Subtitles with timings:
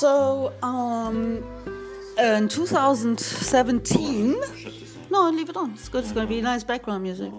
[0.00, 1.44] So, um,
[2.16, 4.40] in 2017,
[5.10, 5.72] no, leave it on.
[5.72, 6.04] It's good.
[6.04, 7.30] It's going to be nice background music.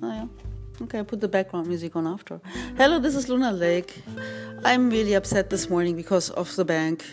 [0.00, 0.26] Oh, yeah.
[0.82, 2.40] Okay, I'll put the background music on after.
[2.76, 4.04] Hello, this is Luna Lake.
[4.64, 7.04] I'm really upset this morning because of the bank,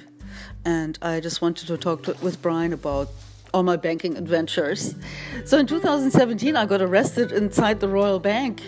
[0.63, 3.09] and I just wanted to talk to, with Brian about
[3.55, 4.93] all my banking adventures.
[5.45, 8.61] So in 2017, I got arrested inside the Royal Bank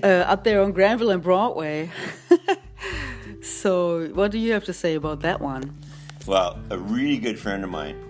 [0.00, 1.90] uh, up there on Granville and Broadway.
[3.68, 5.76] so, what do you have to say about that one?
[6.26, 8.02] Well, a really good friend of mine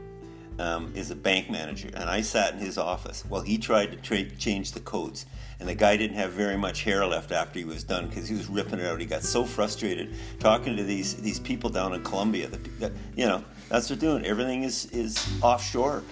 [0.61, 3.97] um, is a bank manager, and I sat in his office while he tried to
[3.97, 5.27] tra- change the codes.
[5.59, 8.37] And the guy didn't have very much hair left after he was done because he
[8.37, 9.01] was ripping it out.
[9.01, 12.47] He got so frustrated talking to these these people down in Colombia.
[12.47, 14.25] That, that you know, that's what they're doing.
[14.25, 16.05] Everything is is offshore,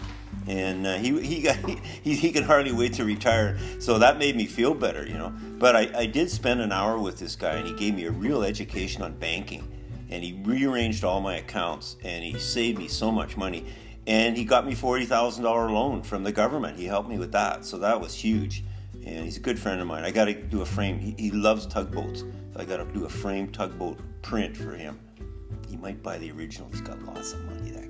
[0.46, 1.56] and uh, he he got
[2.02, 3.58] he, he can hardly wait to retire.
[3.78, 5.32] So that made me feel better, you know.
[5.58, 8.10] But I, I did spend an hour with this guy, and he gave me a
[8.10, 9.68] real education on banking,
[10.10, 13.66] and he rearranged all my accounts, and he saved me so much money.
[14.06, 16.78] And he got me forty thousand dollar loan from the government.
[16.78, 18.64] He helped me with that, so that was huge.
[19.04, 20.04] And he's a good friend of mine.
[20.04, 20.98] I got to do a frame.
[20.98, 22.20] He, he loves tugboats.
[22.20, 24.98] So I got to do a frame tugboat print for him.
[25.68, 26.68] He might buy the original.
[26.70, 27.85] He's got lots of money, guy.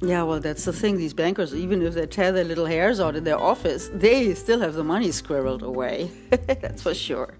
[0.00, 0.96] Yeah, well, that's the thing.
[0.96, 4.60] These bankers, even if they tear their little hairs out in their office, they still
[4.60, 6.10] have the money squirreled away.
[6.30, 7.34] that's for sure.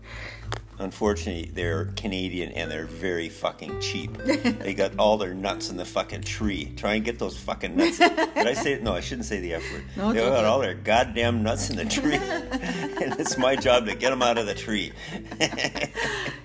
[0.79, 4.17] Unfortunately, they're Canadian and they're very fucking cheap.
[4.19, 6.73] they got all their nuts in the fucking tree.
[6.77, 7.99] Try and get those fucking nuts.
[7.99, 8.83] Did I say it?
[8.83, 9.85] No, I shouldn't say the F word.
[9.97, 12.15] No, they got all their goddamn nuts in the tree.
[13.03, 14.93] and it's my job to get them out of the tree.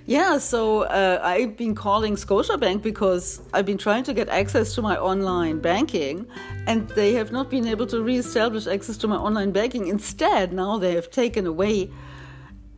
[0.06, 4.82] Yeah, so uh, I've been calling Scotiabank because I've been trying to get access to
[4.82, 6.28] my online banking,
[6.68, 9.88] and they have not been able to reestablish access to my online banking.
[9.88, 11.90] Instead, now they have taken away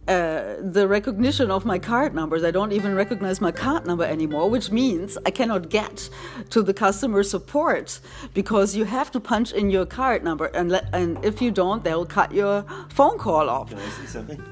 [0.08, 2.44] uh, the recognition of my card numbers.
[2.44, 6.09] I don't even recognize my card number anymore, which means I cannot get
[6.52, 8.00] to the customer support
[8.34, 11.84] because you have to punch in your card number, and, le- and if you don't,
[11.84, 13.69] they'll cut your phone call off.
[13.69, 14.44] Can I say something?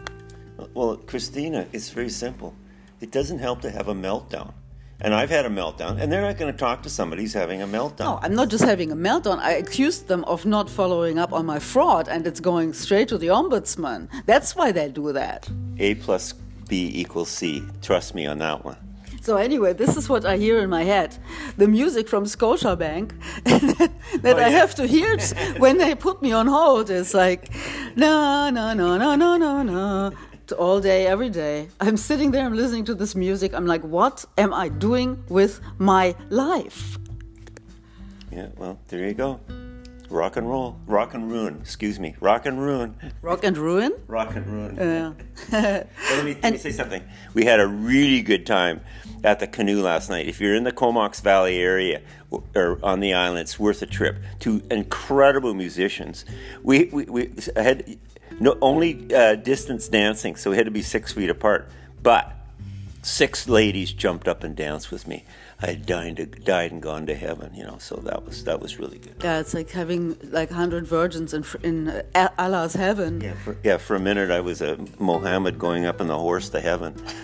[0.74, 2.56] Well, Christina, it's very simple.
[3.02, 4.54] It doesn't help to have a meltdown.
[5.02, 7.62] And I've had a meltdown, and they're not going to talk to somebody who's having
[7.62, 8.00] a meltdown.
[8.00, 9.40] No, I'm not just having a meltdown.
[9.40, 13.18] I accused them of not following up on my fraud, and it's going straight to
[13.18, 14.08] the ombudsman.
[14.26, 15.50] That's why they do that.
[15.80, 16.34] A plus
[16.70, 17.64] B equals C.
[17.82, 18.78] Trust me on that one.
[19.24, 21.18] So anyway, this is what I hear in my head:
[21.56, 23.14] the music from Scotiabank
[23.46, 24.50] that oh, I yeah.
[24.50, 25.18] have to hear
[25.60, 27.50] when they put me on hold is like,
[27.96, 30.12] no, no, no, no, no, no, no,
[30.52, 31.70] All day, every day.
[31.80, 33.54] I'm sitting there, I'm listening to this music.
[33.54, 36.98] I'm like, what am I doing with my life?
[38.32, 39.40] Yeah, well, there you go.
[40.10, 40.78] Rock and roll.
[40.86, 41.60] Rock and ruin.
[41.62, 42.16] Excuse me.
[42.20, 42.96] Rock and ruin.
[43.22, 43.94] Rock and ruin?
[44.08, 44.76] Rock and ruin.
[44.78, 45.14] Yeah.
[45.52, 45.88] Well,
[46.18, 47.04] let, me, let me say something.
[47.34, 48.82] We had a really good time
[49.24, 50.28] at the canoe last night.
[50.28, 52.02] If you're in the Comox Valley area
[52.54, 54.18] or on the island, it's worth a trip.
[54.40, 56.26] Two incredible musicians.
[56.64, 57.98] We, we, we had
[58.40, 61.70] no only uh, distance dancing, so we had to be six feet apart.
[62.02, 62.32] But
[63.02, 65.26] six ladies jumped up and danced with me.
[65.62, 67.78] I had died, died and gone to heaven, you know.
[67.80, 69.16] So that was that was really good.
[69.24, 73.22] Yeah, it's like having like hundred virgins in in uh, Allah's heaven.
[73.22, 73.78] Yeah, for, yeah.
[73.78, 76.96] For a minute, I was a Mohammed going up on the horse to heaven.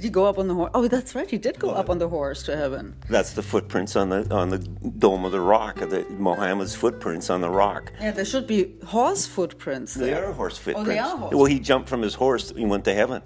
[0.00, 0.70] Did you go up on the horse?
[0.72, 1.30] Oh, that's right.
[1.30, 2.96] You did go up on the horse to heaven.
[3.10, 7.42] That's the footprints on the on the dome of the rock, the Mohammed's footprints on
[7.42, 7.92] the rock.
[8.00, 9.92] Yeah, there should be horse footprints.
[9.92, 10.24] They There.
[10.24, 10.88] are horse footprints.
[10.88, 11.34] Oh, they are horse.
[11.34, 12.50] Well, he jumped from his horse.
[12.56, 13.20] He went to heaven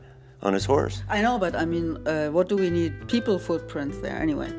[0.44, 1.02] on his horse.
[1.08, 3.08] I know, but I mean, uh, what do we need?
[3.08, 4.52] People footprints there anyway.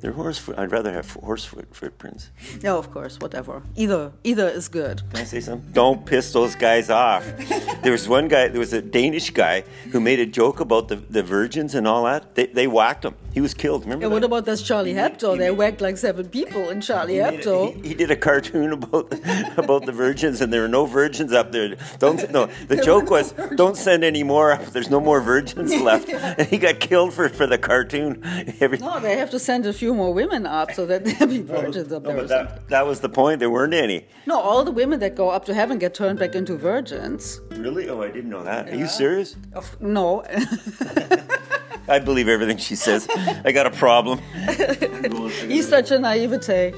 [0.00, 0.38] They're horse.
[0.38, 2.30] Foot, I'd rather have horse foot, footprints.
[2.62, 3.62] No, of course, whatever.
[3.76, 5.02] Either either is good.
[5.10, 5.70] Can I say something?
[5.72, 7.24] Don't piss those guys off.
[7.82, 8.48] There was one guy.
[8.48, 12.04] There was a Danish guy who made a joke about the, the virgins and all
[12.04, 12.34] that.
[12.34, 13.14] They, they whacked him.
[13.32, 13.82] He was killed.
[13.84, 14.06] Remember?
[14.06, 15.38] Yeah, what about this Charlie Hebdo?
[15.38, 17.82] They whacked like seven people in Charlie He made a- Hebdo.
[17.82, 19.12] He, he did a cartoon about
[19.56, 21.76] about the virgins, and there were no virgins up there.
[21.98, 22.46] Don't no.
[22.68, 24.52] The joke was, don't send any more.
[24.52, 24.64] up.
[24.66, 26.08] There's no more virgins left.
[26.08, 28.22] And he got killed for for the cartoon.
[28.60, 31.40] Every, No, they have to send a few more women up so that there be
[31.40, 32.18] virgins up No, there.
[32.18, 33.38] or but that, that was the point.
[33.38, 34.06] There weren't any.
[34.26, 37.40] No, all the women that go up to heaven get turned back into virgins.
[37.52, 37.88] Really?
[37.88, 38.68] Oh, I didn't know that.
[38.70, 39.36] Are you serious?
[39.54, 40.24] Of, no.
[41.90, 43.08] I believe everything she says.
[43.44, 44.20] I got a problem.
[45.48, 46.72] He's such a naivete.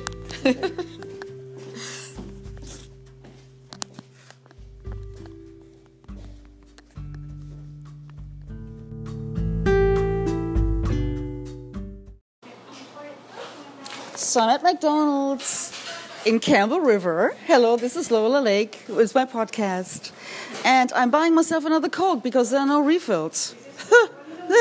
[14.35, 15.79] I'm at McDonald's
[16.25, 17.37] in Campbell River.
[17.44, 18.82] Hello, this is Lola Lake.
[18.88, 20.11] It's my podcast.
[20.64, 23.55] And I'm buying myself another Coke because there are no refills.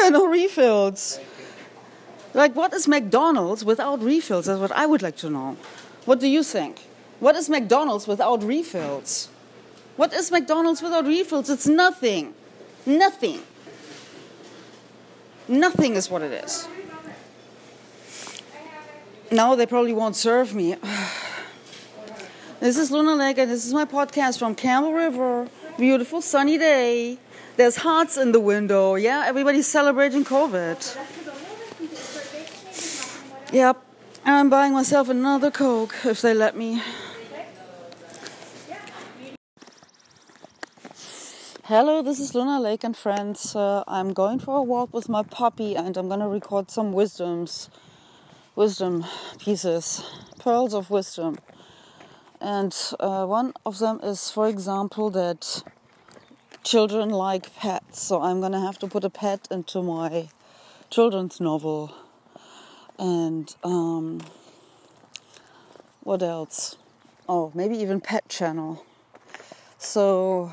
[0.09, 1.19] no refills.
[2.33, 4.45] Like, what is McDonald's without refills?
[4.45, 5.57] That's what I would like to know.
[6.05, 6.79] What do you think?
[7.19, 9.29] What is McDonald's without refills?
[9.97, 11.49] What is McDonald's without refills?
[11.49, 12.33] It's nothing.
[12.85, 13.41] Nothing.
[15.47, 16.67] Nothing is what it is.
[19.31, 20.75] Now they probably won't serve me.
[22.59, 25.47] this is Luna Lake, and this is my podcast from Campbell River.
[25.77, 27.17] Beautiful sunny day.
[27.57, 28.95] There's hearts in the window.
[28.95, 30.79] Yeah, everybody's celebrating COVID.
[33.51, 33.77] Yep.
[34.23, 36.81] I'm buying myself another Coke if they let me.
[41.65, 43.55] Hello, this is Luna Lake and friends.
[43.55, 46.93] Uh, I'm going for a walk with my puppy and I'm going to record some
[46.93, 47.69] wisdoms,
[48.55, 49.05] wisdom
[49.39, 50.03] pieces,
[50.39, 51.37] pearls of wisdom.
[52.39, 55.63] And uh, one of them is, for example, that
[56.63, 58.01] children like pets.
[58.01, 60.29] So I'm to have to put a pet into my
[60.89, 61.93] children's novel.
[62.99, 64.21] And um,
[66.01, 66.77] what else?
[67.27, 68.85] Oh, maybe even Pet Channel.
[69.77, 70.51] So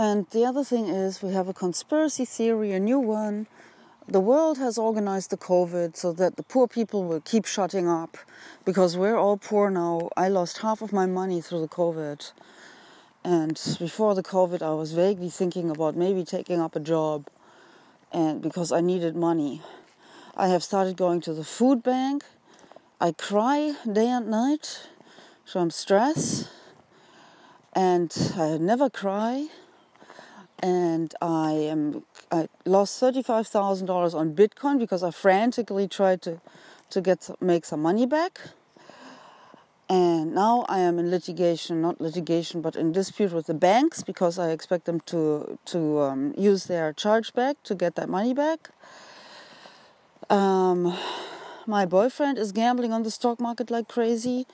[0.00, 3.48] and the other thing is, we have a conspiracy theory, a new one.
[4.06, 8.16] The world has organized the COVID so that the poor people will keep shutting up
[8.64, 10.10] because we're all poor now.
[10.16, 12.30] I lost half of my money through the COVID.
[13.28, 17.26] And before the COVID, I was vaguely thinking about maybe taking up a job
[18.10, 19.60] and because I needed money.
[20.34, 22.24] I have started going to the food bank.
[23.02, 24.88] I cry day and night
[25.44, 26.48] from stress,
[27.74, 29.48] and I never cry
[30.60, 36.22] and I am I lost thirty five thousand dollars on Bitcoin because I frantically tried
[36.22, 36.40] to
[36.88, 38.40] to get make some money back.
[39.90, 44.38] And now I am in litigation, not litigation, but in dispute with the banks because
[44.38, 48.68] I expect them to to um, use their chargeback to get that money back.
[50.28, 50.94] Um,
[51.66, 54.46] my boyfriend is gambling on the stock market like crazy.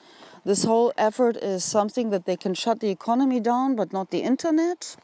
[0.45, 4.19] This whole effort is something that they can shut the economy down, but not the
[4.19, 4.95] internet.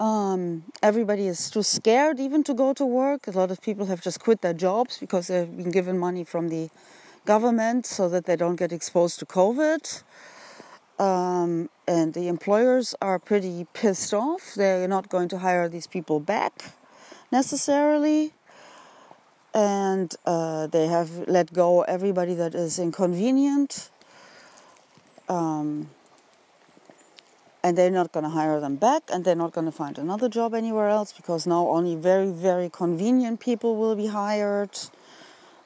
[0.00, 3.28] Um, everybody is too scared even to go to work.
[3.28, 6.48] A lot of people have just quit their jobs because they've been given money from
[6.48, 6.70] the
[7.24, 10.02] government so that they don't get exposed to COVID.
[10.98, 14.54] Um, and the employers are pretty pissed off.
[14.54, 16.72] They're not going to hire these people back
[17.32, 18.32] necessarily.
[19.52, 23.90] And uh, they have let go everybody that is inconvenient.
[25.28, 25.90] Um,
[27.64, 30.28] and they're not going to hire them back and they're not going to find another
[30.28, 34.78] job anywhere else because now only very very convenient people will be hired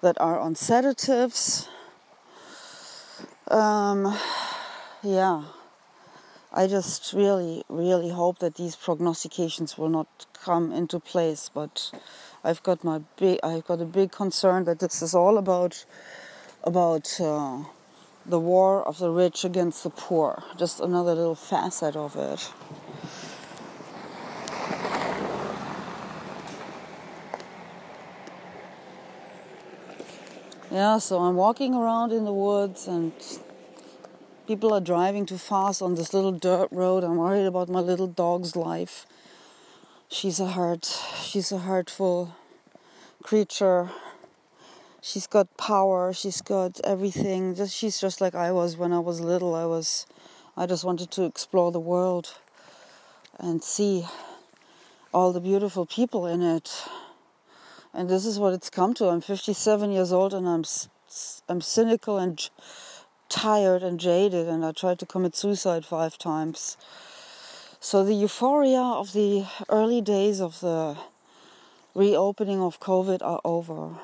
[0.02, 1.68] that are on sedatives
[3.48, 4.16] um,
[5.02, 5.42] yeah
[6.52, 11.90] i just really really hope that these prognostications will not come into place but
[12.44, 15.84] i've got my big i've got a big concern that this is all about
[16.64, 17.62] about uh,
[18.26, 20.42] the war of the rich against the poor.
[20.56, 22.52] Just another little facet of it.
[30.70, 33.12] Yeah, so I'm walking around in the woods and
[34.46, 37.04] people are driving too fast on this little dirt road.
[37.04, 39.06] I'm worried about my little dog's life.
[40.10, 40.84] She's a hurt,
[41.22, 42.34] she's a hurtful
[43.22, 43.90] creature
[45.00, 49.54] she's got power she's got everything she's just like i was when i was little
[49.54, 50.06] i was
[50.56, 52.36] i just wanted to explore the world
[53.38, 54.06] and see
[55.12, 56.84] all the beautiful people in it
[57.94, 59.08] and this is what it's come to.
[59.08, 60.64] I'm 57 years old and i'm
[61.48, 62.50] i'm cynical and
[63.28, 66.76] tired and jaded and i tried to commit suicide five times.
[67.80, 70.96] So the euphoria of the early days of the
[71.94, 73.98] reopening of covid are over